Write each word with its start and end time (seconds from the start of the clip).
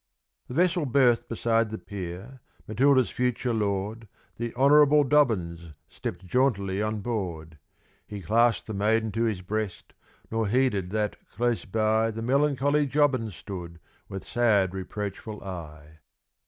The 0.47 0.55
vessel 0.55 0.87
berthed 0.87 1.27
beside 1.29 1.69
the 1.69 1.77
pier; 1.77 2.39
Matilda's 2.67 3.11
future 3.11 3.53
lord, 3.53 4.07
The 4.37 4.51
"Honourable 4.55 5.03
Dobbins," 5.03 5.73
stepped 5.89 6.25
jauntily 6.25 6.81
on 6.81 7.01
board; 7.01 7.59
He 8.07 8.23
clasped 8.23 8.65
the 8.65 8.73
maiden 8.73 9.11
to 9.11 9.25
his 9.25 9.43
breast, 9.43 9.93
nor 10.31 10.47
heeded 10.47 10.89
that 10.89 11.17
close 11.29 11.65
by 11.65 12.09
The 12.09 12.23
melancholy 12.23 12.87
Jobbins 12.87 13.35
stood 13.35 13.79
with 14.09 14.25
sad 14.25 14.73
reproachful 14.73 15.43
eye. 15.43 15.99